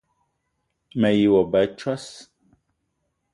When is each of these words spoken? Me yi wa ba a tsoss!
Me 0.99 1.09
yi 1.19 1.25
wa 1.33 1.41
ba 1.51 1.59
a 1.65 1.67
tsoss! 1.77 2.07